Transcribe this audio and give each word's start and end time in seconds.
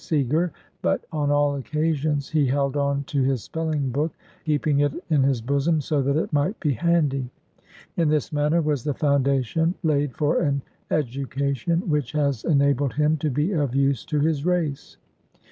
Segar. 0.03 0.51
But 0.81 1.05
on 1.11 1.29
all 1.29 1.53
occasions, 1.53 2.27
he 2.29 2.47
held 2.47 2.75
on 2.75 3.03
to 3.03 3.21
his 3.21 3.43
spelling 3.43 3.91
book, 3.91 4.11
keep 4.43 4.65
ing 4.65 4.79
it 4.79 4.93
in 5.11 5.21
his 5.21 5.41
bosom, 5.41 5.79
so 5.79 6.01
that 6.01 6.15
it 6.17 6.33
might 6.33 6.59
be 6.59 6.73
handy. 6.73 7.29
In 7.97 8.09
this 8.09 8.33
manner 8.33 8.63
was 8.63 8.83
the 8.83 8.95
foundation 8.95 9.75
laid 9.83 10.15
for 10.15 10.39
an 10.41 10.63
education 10.89 11.87
which 11.87 12.13
has 12.13 12.43
enabled 12.45 12.93
him 12.95 13.15
to 13.17 13.29
be 13.29 13.51
of 13.51 13.75
use 13.75 14.03
to 14.05 14.19
his 14.19 14.43
race. 14.43 14.97